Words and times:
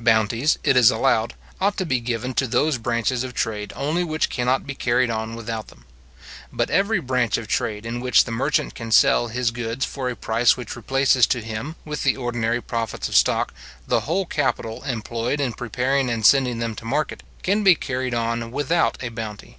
Bounties, 0.00 0.58
it 0.64 0.76
is 0.76 0.90
allowed, 0.90 1.34
ought 1.60 1.76
to 1.76 1.86
be 1.86 2.00
given 2.00 2.34
to 2.34 2.48
those 2.48 2.78
branches 2.78 3.22
of 3.22 3.32
trade 3.32 3.72
only 3.76 4.02
which 4.02 4.28
cannot 4.28 4.66
be 4.66 4.74
carried 4.74 5.08
on 5.08 5.36
without 5.36 5.68
them. 5.68 5.84
But 6.52 6.68
every 6.68 6.98
branch 6.98 7.38
of 7.38 7.46
trade 7.46 7.86
in 7.86 8.00
which 8.00 8.24
the 8.24 8.32
merchant 8.32 8.74
can 8.74 8.90
sell 8.90 9.28
his 9.28 9.52
goods 9.52 9.84
for 9.84 10.10
a 10.10 10.16
price 10.16 10.56
which 10.56 10.74
replaces 10.74 11.28
to 11.28 11.40
him, 11.42 11.76
with 11.84 12.02
the 12.02 12.16
ordinary 12.16 12.60
profits 12.60 13.08
of 13.08 13.14
stock, 13.14 13.54
the 13.86 14.00
whole 14.00 14.26
capital 14.26 14.82
employed 14.82 15.40
in 15.40 15.52
preparing 15.52 16.10
and 16.10 16.26
sending 16.26 16.58
them 16.58 16.74
to 16.74 16.84
market, 16.84 17.22
can 17.44 17.62
be 17.62 17.76
carried 17.76 18.14
on 18.14 18.50
without 18.50 18.98
a 19.00 19.10
bounty. 19.10 19.58